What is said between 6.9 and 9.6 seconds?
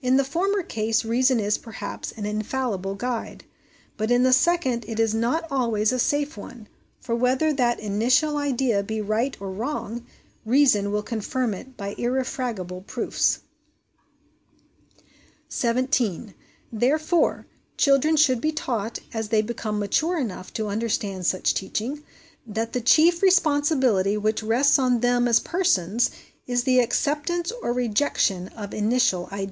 for whether that initial idea be right or